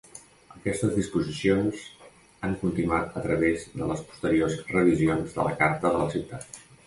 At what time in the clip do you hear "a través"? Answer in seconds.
3.21-3.67